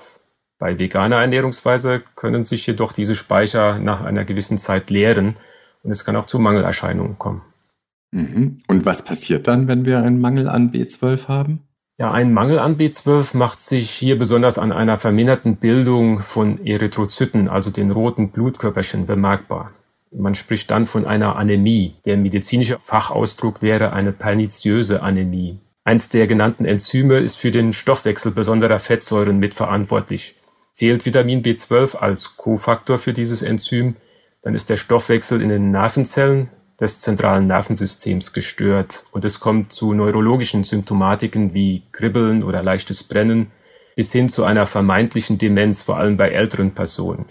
Bei 0.58 0.78
veganer 0.78 1.20
Ernährungsweise 1.20 2.02
können 2.16 2.44
sich 2.44 2.66
jedoch 2.66 2.92
diese 2.92 3.14
Speicher 3.14 3.78
nach 3.78 4.02
einer 4.02 4.24
gewissen 4.24 4.58
Zeit 4.58 4.90
leeren 4.90 5.36
und 5.82 5.92
es 5.92 6.04
kann 6.04 6.16
auch 6.16 6.26
zu 6.26 6.38
Mangelerscheinungen 6.38 7.18
kommen. 7.18 7.42
Mhm. 8.10 8.58
Und 8.66 8.84
was 8.84 9.04
passiert 9.04 9.46
dann, 9.46 9.68
wenn 9.68 9.84
wir 9.84 10.02
einen 10.02 10.20
Mangel 10.20 10.48
an 10.48 10.72
B12 10.72 11.28
haben? 11.28 11.67
Ja, 12.00 12.12
ein 12.12 12.32
Mangel 12.32 12.60
an 12.60 12.76
B12 12.76 13.36
macht 13.36 13.60
sich 13.60 13.90
hier 13.90 14.16
besonders 14.16 14.56
an 14.56 14.70
einer 14.70 14.98
verminderten 14.98 15.56
Bildung 15.56 16.20
von 16.20 16.64
Erythrozyten, 16.64 17.48
also 17.48 17.70
den 17.70 17.90
roten 17.90 18.30
Blutkörperchen, 18.30 19.04
bemerkbar. 19.04 19.72
Man 20.12 20.36
spricht 20.36 20.70
dann 20.70 20.86
von 20.86 21.06
einer 21.06 21.34
Anämie. 21.34 21.96
Der 22.04 22.16
medizinische 22.16 22.78
Fachausdruck 22.78 23.62
wäre 23.62 23.92
eine 23.94 24.12
perniziöse 24.12 25.02
Anämie. 25.02 25.58
Eins 25.82 26.08
der 26.08 26.28
genannten 26.28 26.66
Enzyme 26.66 27.18
ist 27.18 27.34
für 27.34 27.50
den 27.50 27.72
Stoffwechsel 27.72 28.30
besonderer 28.30 28.78
Fettsäuren 28.78 29.40
mitverantwortlich. 29.40 30.36
Fehlt 30.74 31.04
Vitamin 31.04 31.42
B12 31.42 31.96
als 31.96 32.36
Kofaktor 32.36 33.00
für 33.00 33.12
dieses 33.12 33.42
Enzym, 33.42 33.96
dann 34.42 34.54
ist 34.54 34.70
der 34.70 34.76
Stoffwechsel 34.76 35.42
in 35.42 35.48
den 35.48 35.72
Nervenzellen 35.72 36.48
des 36.80 37.00
zentralen 37.00 37.46
Nervensystems 37.46 38.32
gestört 38.32 39.04
und 39.10 39.24
es 39.24 39.40
kommt 39.40 39.72
zu 39.72 39.94
neurologischen 39.94 40.64
Symptomatiken 40.64 41.54
wie 41.54 41.82
Kribbeln 41.92 42.42
oder 42.42 42.62
leichtes 42.62 43.02
Brennen 43.02 43.50
bis 43.96 44.12
hin 44.12 44.28
zu 44.28 44.44
einer 44.44 44.66
vermeintlichen 44.66 45.38
Demenz, 45.38 45.82
vor 45.82 45.96
allem 45.96 46.16
bei 46.16 46.28
älteren 46.30 46.72
Personen. 46.72 47.26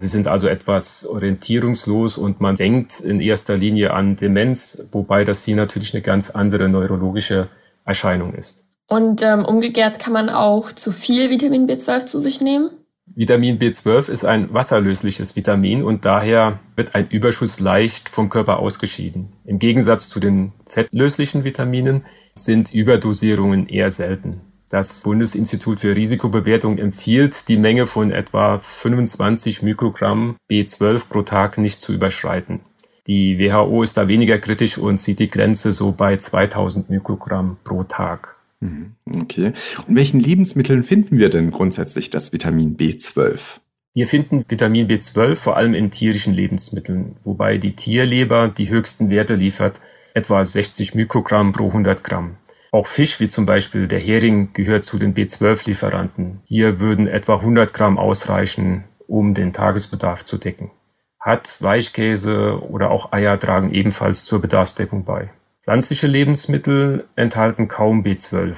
Sie 0.00 0.08
sind 0.08 0.26
also 0.26 0.48
etwas 0.48 1.06
orientierungslos 1.06 2.18
und 2.18 2.40
man 2.40 2.56
denkt 2.56 3.00
in 3.00 3.20
erster 3.20 3.56
Linie 3.56 3.92
an 3.92 4.16
Demenz, 4.16 4.88
wobei 4.92 5.24
das 5.24 5.44
hier 5.44 5.56
natürlich 5.56 5.94
eine 5.94 6.02
ganz 6.02 6.30
andere 6.30 6.68
neurologische 6.68 7.48
Erscheinung 7.84 8.34
ist. 8.34 8.66
Und 8.88 9.22
ähm, 9.22 9.44
umgekehrt 9.44 10.00
kann 10.00 10.12
man 10.12 10.30
auch 10.30 10.72
zu 10.72 10.90
viel 10.90 11.30
Vitamin 11.30 11.68
B12 11.68 12.06
zu 12.06 12.18
sich 12.18 12.40
nehmen? 12.40 12.70
Vitamin 13.16 13.58
B12 13.58 14.08
ist 14.08 14.24
ein 14.24 14.54
wasserlösliches 14.54 15.34
Vitamin 15.34 15.82
und 15.82 16.04
daher 16.04 16.60
wird 16.76 16.94
ein 16.94 17.08
Überschuss 17.08 17.58
leicht 17.58 18.08
vom 18.08 18.30
Körper 18.30 18.60
ausgeschieden. 18.60 19.32
Im 19.44 19.58
Gegensatz 19.58 20.08
zu 20.08 20.20
den 20.20 20.52
fettlöslichen 20.66 21.42
Vitaminen 21.42 22.04
sind 22.34 22.72
Überdosierungen 22.72 23.68
eher 23.68 23.90
selten. 23.90 24.42
Das 24.68 25.02
Bundesinstitut 25.02 25.80
für 25.80 25.96
Risikobewertung 25.96 26.78
empfiehlt, 26.78 27.48
die 27.48 27.56
Menge 27.56 27.88
von 27.88 28.12
etwa 28.12 28.60
25 28.60 29.62
Mikrogramm 29.62 30.36
B12 30.48 31.08
pro 31.08 31.22
Tag 31.22 31.58
nicht 31.58 31.80
zu 31.80 31.92
überschreiten. 31.92 32.60
Die 33.08 33.40
WHO 33.40 33.82
ist 33.82 33.96
da 33.96 34.06
weniger 34.06 34.38
kritisch 34.38 34.78
und 34.78 35.00
sieht 35.00 35.18
die 35.18 35.30
Grenze 35.30 35.72
so 35.72 35.90
bei 35.90 36.16
2000 36.16 36.90
Mikrogramm 36.90 37.56
pro 37.64 37.82
Tag. 37.82 38.36
Mhm. 38.60 38.94
Okay. 39.22 39.52
Und 39.86 39.96
welchen 39.96 40.20
Lebensmitteln 40.20 40.84
finden 40.84 41.18
wir 41.18 41.30
denn 41.30 41.50
grundsätzlich 41.50 42.10
das 42.10 42.32
Vitamin 42.32 42.76
B12? 42.76 43.58
Wir 43.92 44.06
finden 44.06 44.44
Vitamin 44.46 44.86
B12 44.86 45.34
vor 45.34 45.56
allem 45.56 45.74
in 45.74 45.90
tierischen 45.90 46.32
Lebensmitteln, 46.32 47.16
wobei 47.24 47.58
die 47.58 47.74
Tierleber 47.74 48.48
die 48.48 48.68
höchsten 48.68 49.10
Werte 49.10 49.34
liefert, 49.34 49.80
etwa 50.14 50.44
60 50.44 50.94
Mikrogramm 50.94 51.52
pro 51.52 51.68
100 51.68 52.04
Gramm. 52.04 52.36
Auch 52.72 52.86
Fisch 52.86 53.18
wie 53.18 53.28
zum 53.28 53.46
Beispiel 53.46 53.88
der 53.88 53.98
Hering 53.98 54.52
gehört 54.52 54.84
zu 54.84 54.96
den 54.98 55.14
B12-Lieferanten. 55.14 56.40
Hier 56.44 56.78
würden 56.78 57.08
etwa 57.08 57.36
100 57.36 57.74
Gramm 57.74 57.98
ausreichen, 57.98 58.84
um 59.08 59.34
den 59.34 59.52
Tagesbedarf 59.52 60.24
zu 60.24 60.38
decken. 60.38 60.70
Hat, 61.18 61.60
Weichkäse 61.60 62.62
oder 62.62 62.90
auch 62.90 63.12
Eier 63.12 63.38
tragen 63.40 63.74
ebenfalls 63.74 64.24
zur 64.24 64.40
Bedarfsdeckung 64.40 65.04
bei. 65.04 65.30
Pflanzliche 65.70 66.08
Lebensmittel 66.08 67.04
enthalten 67.14 67.68
kaum 67.68 68.02
B12. 68.02 68.56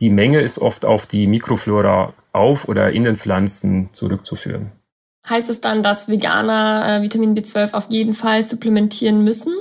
Die 0.00 0.08
Menge 0.08 0.40
ist 0.40 0.58
oft 0.58 0.86
auf 0.86 1.04
die 1.04 1.26
Mikroflora 1.26 2.14
auf 2.32 2.68
oder 2.68 2.90
in 2.90 3.04
den 3.04 3.16
Pflanzen 3.16 3.90
zurückzuführen. 3.92 4.72
Heißt 5.28 5.50
es 5.50 5.60
dann, 5.60 5.82
dass 5.82 6.08
Veganer 6.08 7.00
äh, 7.00 7.02
Vitamin 7.02 7.36
B12 7.36 7.74
auf 7.74 7.88
jeden 7.90 8.14
Fall 8.14 8.42
supplementieren 8.42 9.22
müssen? 9.22 9.52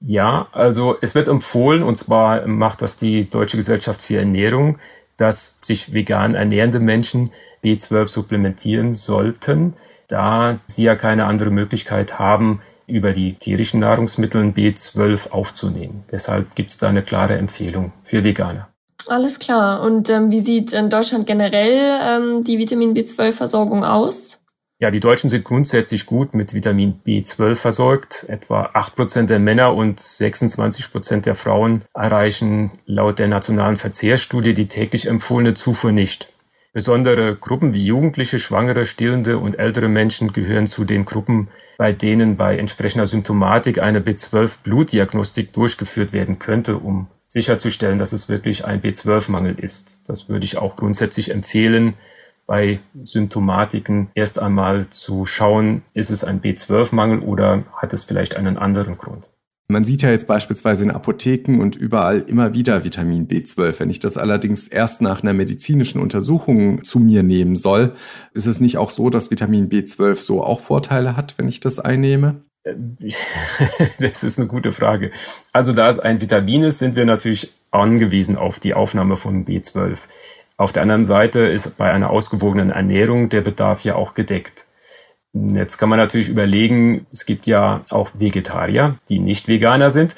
Ja, 0.00 0.48
also 0.52 0.96
es 1.02 1.14
wird 1.14 1.28
empfohlen, 1.28 1.82
und 1.82 1.96
zwar 1.96 2.46
macht 2.46 2.80
das 2.80 2.96
die 2.96 3.28
Deutsche 3.28 3.58
Gesellschaft 3.58 4.00
für 4.00 4.16
Ernährung, 4.16 4.78
dass 5.18 5.60
sich 5.62 5.92
vegan 5.92 6.34
ernährende 6.34 6.80
Menschen 6.80 7.30
B12 7.62 8.06
supplementieren 8.06 8.94
sollten, 8.94 9.74
da 10.06 10.60
sie 10.66 10.84
ja 10.84 10.96
keine 10.96 11.26
andere 11.26 11.50
Möglichkeit 11.50 12.18
haben, 12.18 12.62
über 12.88 13.12
die 13.12 13.34
tierischen 13.34 13.80
Nahrungsmittel 13.80 14.42
B12 14.42 15.30
aufzunehmen. 15.30 16.04
Deshalb 16.10 16.54
gibt 16.54 16.70
es 16.70 16.78
da 16.78 16.88
eine 16.88 17.02
klare 17.02 17.36
Empfehlung 17.36 17.92
für 18.02 18.24
Veganer. 18.24 18.68
Alles 19.06 19.38
klar. 19.38 19.82
Und 19.82 20.10
ähm, 20.10 20.30
wie 20.30 20.40
sieht 20.40 20.72
in 20.72 20.90
Deutschland 20.90 21.26
generell 21.26 22.00
ähm, 22.02 22.44
die 22.44 22.58
Vitamin 22.58 22.94
B12-Versorgung 22.94 23.84
aus? 23.84 24.38
Ja, 24.80 24.92
die 24.92 25.00
Deutschen 25.00 25.28
sind 25.28 25.44
grundsätzlich 25.44 26.06
gut 26.06 26.34
mit 26.34 26.54
Vitamin 26.54 27.00
B12 27.04 27.56
versorgt. 27.56 28.26
Etwa 28.28 28.70
acht 28.74 28.94
Prozent 28.94 29.28
der 29.28 29.40
Männer 29.40 29.74
und 29.74 29.98
26 29.98 30.92
Prozent 30.92 31.26
der 31.26 31.34
Frauen 31.34 31.82
erreichen 31.94 32.70
laut 32.86 33.18
der 33.18 33.26
nationalen 33.26 33.76
Verzehrstudie 33.76 34.54
die 34.54 34.68
täglich 34.68 35.08
empfohlene 35.08 35.54
Zufuhr 35.54 35.90
nicht. 35.90 36.28
Besondere 36.72 37.34
Gruppen 37.34 37.74
wie 37.74 37.84
Jugendliche, 37.84 38.38
Schwangere, 38.38 38.86
Stillende 38.86 39.38
und 39.38 39.58
ältere 39.58 39.88
Menschen 39.88 40.32
gehören 40.32 40.68
zu 40.68 40.84
den 40.84 41.04
Gruppen, 41.04 41.48
bei 41.78 41.92
denen 41.92 42.36
bei 42.36 42.58
entsprechender 42.58 43.06
Symptomatik 43.06 43.80
eine 43.80 44.00
B12-Blutdiagnostik 44.00 45.52
durchgeführt 45.52 46.12
werden 46.12 46.38
könnte, 46.40 46.76
um 46.76 47.06
sicherzustellen, 47.28 48.00
dass 48.00 48.12
es 48.12 48.28
wirklich 48.28 48.64
ein 48.66 48.82
B12-Mangel 48.82 49.58
ist. 49.58 50.08
Das 50.08 50.28
würde 50.28 50.44
ich 50.44 50.58
auch 50.58 50.74
grundsätzlich 50.76 51.30
empfehlen, 51.30 51.94
bei 52.46 52.80
Symptomatiken 53.04 54.10
erst 54.14 54.38
einmal 54.38 54.88
zu 54.90 55.24
schauen, 55.24 55.82
ist 55.94 56.10
es 56.10 56.24
ein 56.24 56.40
B12-Mangel 56.40 57.20
oder 57.20 57.64
hat 57.76 57.92
es 57.92 58.04
vielleicht 58.04 58.36
einen 58.36 58.56
anderen 58.56 58.96
Grund. 58.96 59.28
Man 59.70 59.84
sieht 59.84 60.00
ja 60.00 60.10
jetzt 60.10 60.26
beispielsweise 60.26 60.84
in 60.84 60.90
Apotheken 60.90 61.60
und 61.60 61.76
überall 61.76 62.20
immer 62.20 62.54
wieder 62.54 62.84
Vitamin 62.84 63.28
B12. 63.28 63.80
Wenn 63.80 63.90
ich 63.90 64.00
das 64.00 64.16
allerdings 64.16 64.66
erst 64.66 65.02
nach 65.02 65.22
einer 65.22 65.34
medizinischen 65.34 66.00
Untersuchung 66.00 66.84
zu 66.84 66.98
mir 66.98 67.22
nehmen 67.22 67.54
soll, 67.54 67.92
ist 68.32 68.46
es 68.46 68.60
nicht 68.60 68.78
auch 68.78 68.88
so, 68.88 69.10
dass 69.10 69.30
Vitamin 69.30 69.68
B12 69.68 70.22
so 70.22 70.42
auch 70.42 70.60
Vorteile 70.60 71.18
hat, 71.18 71.34
wenn 71.36 71.48
ich 71.48 71.60
das 71.60 71.78
einnehme? 71.78 72.42
Das 74.00 74.22
ist 74.24 74.38
eine 74.38 74.48
gute 74.48 74.72
Frage. 74.72 75.10
Also 75.52 75.72
da 75.74 75.88
es 75.88 76.00
ein 76.00 76.20
Vitamin 76.20 76.62
ist, 76.62 76.78
sind 76.78 76.96
wir 76.96 77.04
natürlich 77.04 77.52
angewiesen 77.70 78.36
auf 78.36 78.60
die 78.60 78.72
Aufnahme 78.72 79.16
von 79.16 79.44
B12. 79.44 79.98
Auf 80.56 80.72
der 80.72 80.82
anderen 80.82 81.04
Seite 81.04 81.40
ist 81.40 81.76
bei 81.76 81.90
einer 81.90 82.10
ausgewogenen 82.10 82.70
Ernährung 82.70 83.28
der 83.28 83.42
Bedarf 83.42 83.84
ja 83.84 83.96
auch 83.96 84.14
gedeckt. 84.14 84.64
Jetzt 85.34 85.78
kann 85.78 85.88
man 85.88 85.98
natürlich 85.98 86.28
überlegen, 86.28 87.06
es 87.12 87.26
gibt 87.26 87.46
ja 87.46 87.84
auch 87.90 88.10
Vegetarier, 88.18 88.98
die 89.08 89.18
nicht 89.18 89.46
Veganer 89.46 89.90
sind, 89.90 90.14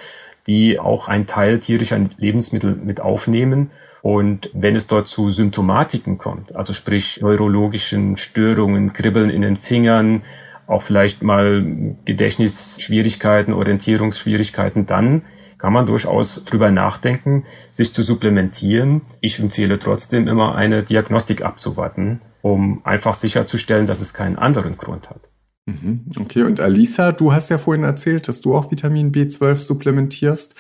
die 0.47 0.79
auch 0.79 1.09
einen 1.09 1.27
Teil 1.27 1.59
tierischer 1.59 1.99
Lebensmittel 2.17 2.77
mit 2.77 3.01
aufnehmen. 3.01 3.71
Und 4.03 4.51
wenn 4.55 4.77
es 4.77 4.87
dort 4.87 5.09
zu 5.09 5.31
Symptomatiken 5.31 6.17
kommt, 6.17 6.55
also 6.55 6.73
sprich 6.73 7.21
neurologischen 7.21 8.17
Störungen, 8.17 8.93
Kribbeln 8.93 9.31
in 9.31 9.43
den 9.43 9.57
Fingern, 9.57 10.23
auch 10.67 10.83
vielleicht 10.83 11.23
mal 11.23 11.97
Gedächtnisschwierigkeiten, 12.05 13.53
Orientierungsschwierigkeiten, 13.53 14.87
dann 14.87 15.25
kann 15.59 15.73
man 15.73 15.85
durchaus 15.85 16.45
drüber 16.45 16.71
nachdenken, 16.71 17.45
sich 17.71 17.93
zu 17.93 18.03
supplementieren. 18.03 19.03
Ich 19.21 19.41
empfehle 19.41 19.79
trotzdem 19.79 20.29
immer 20.29 20.55
eine 20.55 20.83
Diagnostik 20.83 21.45
abzuwarten 21.45 22.23
um 22.43 22.85
einfach 22.85 23.15
sicherzustellen, 23.15 23.87
dass 23.87 24.01
es 24.01 24.15
keinen 24.15 24.39
anderen 24.39 24.77
Grund 24.77 25.11
hat. 25.11 25.31
Mhm. 25.67 26.07
Okay, 26.19 26.43
und 26.43 26.61
Alisa, 26.61 27.13
du 27.13 27.33
hast 27.33 27.51
ja 27.51 27.59
vorhin 27.59 27.85
erzählt, 27.85 28.29
dass 28.29 28.41
du 28.41 28.57
auch 28.57 28.71
Vitamin 28.71 29.13
B12 29.13 29.57
supplementierst. 29.57 30.55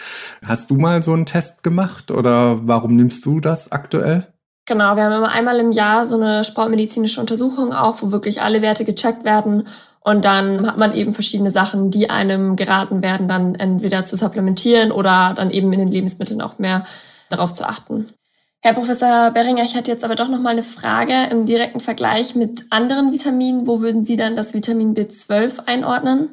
Hast 0.44 0.70
du 0.70 0.75
mal 0.75 1.02
so 1.02 1.12
einen 1.12 1.26
Test 1.26 1.62
gemacht 1.62 2.10
oder 2.10 2.66
warum 2.66 2.96
nimmst 2.96 3.25
du 3.25 3.40
das 3.40 3.72
aktuell? 3.72 4.26
Genau, 4.66 4.94
wir 4.94 5.02
haben 5.02 5.12
immer 5.12 5.32
einmal 5.32 5.58
im 5.58 5.72
Jahr 5.72 6.04
so 6.04 6.16
eine 6.16 6.44
sportmedizinische 6.44 7.20
Untersuchung 7.20 7.72
auch, 7.72 8.02
wo 8.02 8.12
wirklich 8.12 8.40
alle 8.40 8.62
Werte 8.62 8.84
gecheckt 8.84 9.25
werden. 9.25 9.66
Und 10.02 10.25
dann 10.25 10.66
hat 10.66 10.78
man 10.78 10.94
eben 10.94 11.12
verschiedene 11.12 11.50
Sachen, 11.50 11.90
die 11.90 12.08
einem 12.08 12.56
geraten 12.56 13.02
werden, 13.02 13.28
dann 13.28 13.54
entweder 13.54 14.04
zu 14.04 14.16
supplementieren 14.16 14.92
oder 14.92 15.34
dann 15.34 15.50
eben 15.50 15.72
in 15.72 15.80
den 15.80 15.88
Lebensmitteln 15.88 16.40
auch 16.40 16.58
mehr 16.58 16.87
darauf 17.28 17.52
zu 17.52 17.66
achten. 17.68 18.10
Herr 18.62 18.75
Professor 18.75 19.31
Beringer, 19.31 19.64
ich 19.64 19.75
hatte 19.75 19.90
jetzt 19.90 20.05
aber 20.05 20.17
doch 20.17 20.29
noch 20.29 20.40
mal 20.40 20.50
eine 20.50 20.62
Frage 20.62 21.29
im 21.31 21.47
direkten 21.47 21.81
Vergleich 21.81 22.35
mit 22.35 22.67
anderen 22.69 23.11
Vitaminen. 23.11 23.67
Wo 23.67 23.81
würden 23.81 24.05
Sie 24.05 24.19
dann 24.19 24.37
das 24.37 24.52
Vitamin 24.52 24.95
B12 24.95 25.67
einordnen? 25.67 26.29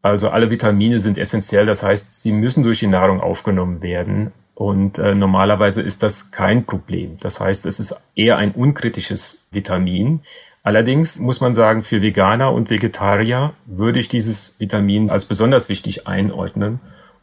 Also 0.00 0.28
alle 0.28 0.50
Vitamine 0.50 1.00
sind 1.00 1.18
essentiell, 1.18 1.66
das 1.66 1.82
heißt, 1.82 2.22
sie 2.22 2.32
müssen 2.32 2.62
durch 2.62 2.78
die 2.78 2.86
Nahrung 2.86 3.20
aufgenommen 3.20 3.82
werden. 3.82 4.32
Und 4.54 4.98
äh, 4.98 5.14
normalerweise 5.14 5.82
ist 5.82 6.02
das 6.02 6.30
kein 6.30 6.66
Problem. 6.66 7.16
Das 7.20 7.40
heißt, 7.40 7.66
es 7.66 7.80
ist 7.80 7.96
eher 8.14 8.36
ein 8.36 8.52
unkritisches 8.52 9.46
Vitamin. 9.50 10.20
Allerdings 10.62 11.18
muss 11.18 11.40
man 11.40 11.52
sagen, 11.52 11.82
für 11.82 12.00
Veganer 12.00 12.52
und 12.52 12.70
Vegetarier 12.70 13.54
würde 13.66 13.98
ich 13.98 14.08
dieses 14.08 14.60
Vitamin 14.60 15.10
als 15.10 15.24
besonders 15.24 15.68
wichtig 15.68 16.06
einordnen. 16.06 16.78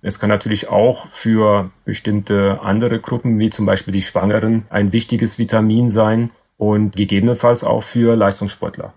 Es 0.08 0.20
kann 0.20 0.30
natürlich 0.30 0.70
auch 0.70 1.10
für 1.10 1.70
bestimmte 1.84 2.62
andere 2.62 3.02
Gruppen, 3.02 3.40
wie 3.40 3.50
zum 3.50 3.66
Beispiel 3.66 3.92
die 3.94 4.02
Schwangeren, 4.02 4.66
ein 4.70 4.94
wichtiges 4.94 5.38
Vitamin 5.38 5.90
sein 5.90 6.30
und 6.56 6.96
gegebenenfalls 6.96 7.66
auch 7.66 7.84
für 7.84 8.16
Leistungssportler. 8.16 8.94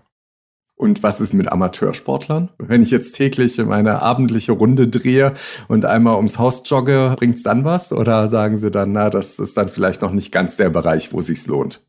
Und 0.73 1.03
was 1.03 1.19
ist 1.19 1.33
mit 1.33 1.51
Amateursportlern? 1.51 2.49
Wenn 2.59 2.81
ich 2.81 2.91
jetzt 2.91 3.17
täglich 3.17 3.57
meine 3.57 4.01
abendliche 4.01 4.53
Runde 4.53 4.87
drehe 4.87 5.33
und 5.67 5.83
einmal 5.83 6.15
ums 6.15 6.39
Haus 6.39 6.63
jogge, 6.65 7.13
bringt's 7.17 7.43
dann 7.43 7.65
was? 7.65 7.91
Oder 7.91 8.29
sagen 8.29 8.57
Sie 8.57 8.71
dann, 8.71 8.93
na, 8.93 9.09
das 9.09 9.37
ist 9.37 9.57
dann 9.57 9.67
vielleicht 9.67 10.01
noch 10.01 10.13
nicht 10.13 10.31
ganz 10.31 10.55
der 10.55 10.69
Bereich, 10.69 11.11
wo 11.11 11.19
sich's 11.19 11.45
lohnt? 11.45 11.81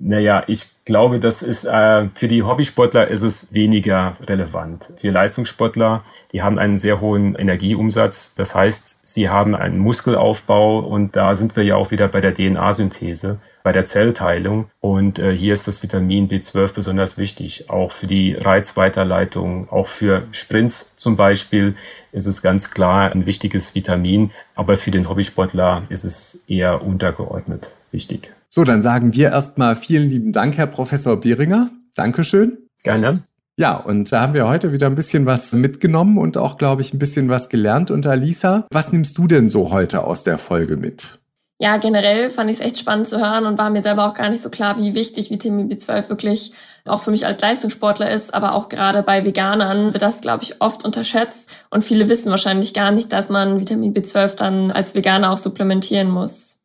Naja, 0.00 0.44
ich 0.46 0.84
glaube, 0.84 1.18
das 1.18 1.42
ist 1.42 1.64
äh, 1.64 2.08
für 2.14 2.28
die 2.28 2.44
Hobbysportler 2.44 3.08
ist 3.08 3.22
es 3.22 3.52
weniger 3.52 4.16
relevant. 4.20 4.92
Für 4.96 5.10
Leistungssportler, 5.10 6.04
die 6.32 6.40
haben 6.40 6.58
einen 6.58 6.78
sehr 6.78 7.00
hohen 7.00 7.34
Energieumsatz. 7.34 8.36
Das 8.36 8.54
heißt, 8.54 9.04
sie 9.04 9.28
haben 9.28 9.56
einen 9.56 9.78
Muskelaufbau 9.78 10.78
und 10.78 11.16
da 11.16 11.34
sind 11.34 11.56
wir 11.56 11.64
ja 11.64 11.74
auch 11.74 11.90
wieder 11.90 12.06
bei 12.06 12.20
der 12.20 12.32
DNA-Synthese, 12.32 13.40
bei 13.68 13.72
der 13.72 13.84
Zellteilung. 13.84 14.70
Und 14.80 15.18
äh, 15.18 15.36
hier 15.36 15.52
ist 15.52 15.68
das 15.68 15.82
Vitamin 15.82 16.26
B12 16.26 16.72
besonders 16.72 17.18
wichtig, 17.18 17.68
auch 17.68 17.92
für 17.92 18.06
die 18.06 18.32
Reizweiterleitung, 18.32 19.68
auch 19.68 19.88
für 19.88 20.22
Sprints 20.32 20.96
zum 20.96 21.18
Beispiel 21.18 21.74
ist 22.10 22.24
es 22.24 22.40
ganz 22.40 22.70
klar 22.70 23.12
ein 23.12 23.26
wichtiges 23.26 23.74
Vitamin, 23.74 24.30
aber 24.54 24.78
für 24.78 24.90
den 24.90 25.06
Hobbysportler 25.06 25.82
ist 25.90 26.04
es 26.04 26.44
eher 26.48 26.80
untergeordnet 26.82 27.72
wichtig. 27.90 28.32
So, 28.48 28.64
dann 28.64 28.80
sagen 28.80 29.12
wir 29.12 29.32
erstmal 29.32 29.76
vielen 29.76 30.08
lieben 30.08 30.32
Dank, 30.32 30.56
Herr 30.56 30.66
Professor 30.66 31.20
Behringer. 31.20 31.68
Dankeschön. 31.94 32.56
Gerne. 32.84 33.24
Ja, 33.58 33.76
und 33.76 34.10
da 34.10 34.22
haben 34.22 34.32
wir 34.32 34.48
heute 34.48 34.72
wieder 34.72 34.86
ein 34.86 34.94
bisschen 34.94 35.26
was 35.26 35.52
mitgenommen 35.52 36.16
und 36.16 36.38
auch, 36.38 36.56
glaube 36.56 36.80
ich, 36.80 36.94
ein 36.94 36.98
bisschen 36.98 37.28
was 37.28 37.50
gelernt. 37.50 37.90
Und 37.90 38.06
Alisa, 38.06 38.66
was 38.70 38.94
nimmst 38.94 39.18
du 39.18 39.26
denn 39.26 39.50
so 39.50 39.70
heute 39.70 40.04
aus 40.04 40.24
der 40.24 40.38
Folge 40.38 40.78
mit? 40.78 41.18
Ja, 41.60 41.76
generell 41.76 42.30
fand 42.30 42.50
ich 42.50 42.58
es 42.58 42.64
echt 42.64 42.78
spannend 42.78 43.08
zu 43.08 43.18
hören 43.18 43.44
und 43.44 43.58
war 43.58 43.68
mir 43.70 43.82
selber 43.82 44.06
auch 44.06 44.14
gar 44.14 44.28
nicht 44.28 44.42
so 44.42 44.48
klar, 44.48 44.78
wie 44.78 44.94
wichtig 44.94 45.30
Vitamin 45.30 45.68
B12 45.68 46.08
wirklich 46.08 46.52
auch 46.84 47.02
für 47.02 47.10
mich 47.10 47.26
als 47.26 47.40
Leistungssportler 47.40 48.08
ist, 48.10 48.32
aber 48.32 48.52
auch 48.52 48.68
gerade 48.68 49.02
bei 49.02 49.24
Veganern 49.24 49.92
wird 49.92 50.02
das, 50.02 50.20
glaube 50.20 50.44
ich, 50.44 50.60
oft 50.60 50.84
unterschätzt 50.84 51.50
und 51.70 51.82
viele 51.82 52.08
wissen 52.08 52.30
wahrscheinlich 52.30 52.74
gar 52.74 52.92
nicht, 52.92 53.12
dass 53.12 53.28
man 53.28 53.58
Vitamin 53.58 53.92
B12 53.92 54.36
dann 54.36 54.70
als 54.70 54.94
Veganer 54.94 55.32
auch 55.32 55.38
supplementieren 55.38 56.08
muss. 56.10 56.57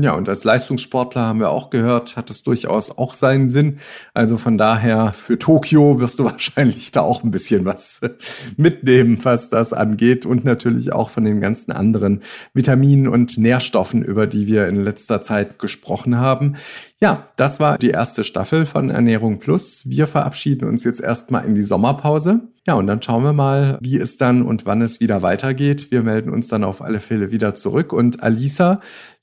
Ja, 0.00 0.12
und 0.12 0.28
als 0.28 0.44
Leistungssportler 0.44 1.22
haben 1.22 1.40
wir 1.40 1.50
auch 1.50 1.70
gehört, 1.70 2.16
hat 2.16 2.30
es 2.30 2.44
durchaus 2.44 2.96
auch 2.96 3.14
seinen 3.14 3.48
Sinn. 3.48 3.78
Also 4.14 4.38
von 4.38 4.56
daher 4.56 5.12
für 5.12 5.40
Tokio 5.40 5.98
wirst 5.98 6.20
du 6.20 6.24
wahrscheinlich 6.26 6.92
da 6.92 7.00
auch 7.00 7.24
ein 7.24 7.32
bisschen 7.32 7.64
was 7.64 8.00
mitnehmen, 8.56 9.18
was 9.24 9.50
das 9.50 9.72
angeht 9.72 10.24
und 10.24 10.44
natürlich 10.44 10.92
auch 10.92 11.10
von 11.10 11.24
den 11.24 11.40
ganzen 11.40 11.72
anderen 11.72 12.22
Vitaminen 12.54 13.08
und 13.08 13.38
Nährstoffen, 13.38 14.04
über 14.04 14.28
die 14.28 14.46
wir 14.46 14.68
in 14.68 14.84
letzter 14.84 15.20
Zeit 15.20 15.58
gesprochen 15.58 16.18
haben. 16.18 16.54
Ja, 17.00 17.28
das 17.34 17.58
war 17.58 17.76
die 17.76 17.90
erste 17.90 18.22
Staffel 18.22 18.66
von 18.66 18.90
Ernährung 18.90 19.40
Plus. 19.40 19.82
Wir 19.84 20.06
verabschieden 20.06 20.68
uns 20.68 20.84
jetzt 20.84 21.00
erstmal 21.00 21.44
in 21.44 21.56
die 21.56 21.62
Sommerpause. 21.64 22.40
Ja, 22.68 22.74
und 22.74 22.86
dann 22.86 23.00
schauen 23.02 23.24
wir 23.24 23.32
mal, 23.32 23.78
wie 23.80 23.96
es 23.96 24.16
dann 24.16 24.42
und 24.42 24.66
wann 24.66 24.82
es 24.82 25.00
wieder 25.00 25.22
weitergeht. 25.22 25.90
Wir 25.90 26.02
melden 26.02 26.30
uns 26.30 26.48
dann 26.48 26.64
auf 26.64 26.82
alle 26.82 27.00
Fälle 27.00 27.32
wieder 27.32 27.54
zurück. 27.54 27.92
Und 27.92 28.22
Alisa, 28.22 28.80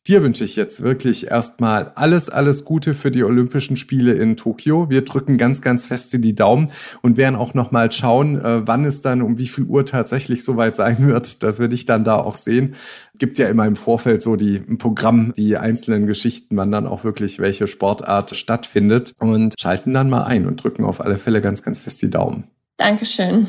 Dir 0.08 0.22
wünsche 0.22 0.44
ich 0.44 0.56
jetzt 0.56 0.84
wirklich 0.84 1.32
erstmal 1.32 1.92
alles, 1.96 2.30
alles 2.30 2.64
Gute 2.64 2.94
für 2.94 3.10
die 3.10 3.24
Olympischen 3.24 3.76
Spiele 3.76 4.14
in 4.14 4.38
Tokio. 4.38 4.88
Wir 4.88 5.04
drücken 5.04 5.40
ganz, 5.40 5.64
ganz 5.64 5.84
fest 5.84 6.14
in 6.14 6.22
die 6.22 6.36
Daumen 6.36 6.70
und 7.02 7.18
werden 7.18 7.36
auch 7.36 7.56
nochmal 7.56 7.92
schauen, 7.92 8.40
äh, 8.40 8.68
wann 8.68 8.86
es 8.86 9.02
dann 9.02 9.24
um 9.24 9.40
wie 9.40 9.48
viel 9.48 9.64
Uhr 9.64 9.84
tatsächlich 9.84 10.44
soweit 10.44 10.76
sein 10.76 11.08
wird, 11.08 11.42
dass 11.42 11.60
wir 11.60 11.70
dich 11.70 11.86
dann 11.86 12.04
da 12.04 12.18
auch 12.18 12.36
sehen. 12.36 12.76
Gibt 13.18 13.40
ja 13.40 13.48
immer 13.48 13.66
im 13.66 13.76
Vorfeld 13.76 14.22
so 14.22 14.36
die 14.36 14.58
im 14.58 14.78
Programm 14.78 15.34
die 15.36 15.58
einzelnen 15.58 16.06
Geschichten, 16.06 16.56
wann 16.56 16.72
dann 16.72 16.86
auch 16.86 17.04
wirklich 17.04 17.40
welche 17.40 17.66
Sportart 17.66 18.36
stattfindet 18.36 19.14
und 19.18 19.56
schalten 19.60 19.92
dann 19.92 20.12
mal 20.12 20.26
ein 20.26 20.46
und 20.46 20.64
drücken 20.64 20.84
auf 20.84 21.02
alle 21.02 21.18
Fälle 21.18 21.42
ganz, 21.42 21.64
ganz 21.64 21.80
fest 21.80 22.04
die 22.04 22.12
Daumen. 22.12 22.44
Dankeschön. 22.78 23.48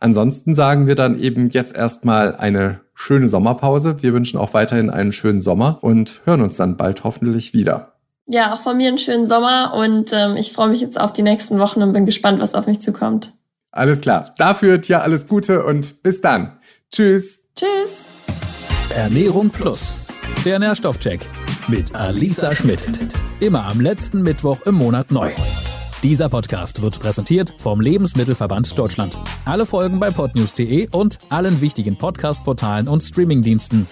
Ansonsten 0.00 0.54
sagen 0.54 0.86
wir 0.86 0.94
dann 0.94 1.18
eben 1.18 1.48
jetzt 1.48 1.76
erstmal 1.76 2.36
eine 2.36 2.80
schöne 2.94 3.28
Sommerpause. 3.28 4.02
Wir 4.02 4.12
wünschen 4.12 4.38
auch 4.38 4.54
weiterhin 4.54 4.90
einen 4.90 5.12
schönen 5.12 5.40
Sommer 5.40 5.78
und 5.82 6.20
hören 6.24 6.42
uns 6.42 6.56
dann 6.56 6.76
bald 6.76 7.04
hoffentlich 7.04 7.52
wieder. 7.52 7.92
Ja, 8.26 8.54
auch 8.54 8.60
von 8.60 8.76
mir 8.76 8.88
einen 8.88 8.98
schönen 8.98 9.26
Sommer 9.26 9.74
und 9.74 10.12
ähm, 10.12 10.36
ich 10.36 10.52
freue 10.52 10.68
mich 10.68 10.80
jetzt 10.80 10.98
auf 10.98 11.12
die 11.12 11.22
nächsten 11.22 11.58
Wochen 11.58 11.82
und 11.82 11.92
bin 11.92 12.06
gespannt, 12.06 12.40
was 12.40 12.54
auf 12.54 12.66
mich 12.66 12.80
zukommt. 12.80 13.34
Alles 13.72 14.00
klar. 14.00 14.34
Dafür 14.38 14.78
dir 14.78 15.02
alles 15.02 15.26
Gute 15.26 15.64
und 15.64 16.02
bis 16.02 16.20
dann. 16.20 16.58
Tschüss. 16.92 17.50
Tschüss. 17.56 18.06
Ernährung 18.94 19.48
Plus. 19.48 19.96
Der 20.44 20.58
Nährstoffcheck 20.58 21.28
mit 21.68 21.94
Alisa 21.94 22.54
Schmidt. 22.54 22.88
Immer 23.40 23.66
am 23.66 23.80
letzten 23.80 24.22
Mittwoch 24.22 24.62
im 24.66 24.74
Monat 24.74 25.10
neu. 25.10 25.30
Dieser 26.02 26.28
Podcast 26.28 26.82
wird 26.82 26.98
präsentiert 26.98 27.54
vom 27.58 27.80
Lebensmittelverband 27.80 28.76
Deutschland. 28.76 29.16
Alle 29.44 29.64
Folgen 29.64 30.00
bei 30.00 30.10
podnews.de 30.10 30.88
und 30.90 31.20
allen 31.28 31.60
wichtigen 31.60 31.96
Podcast-Portalen 31.96 32.88
und 32.88 33.02
Streamingdiensten. 33.02 33.86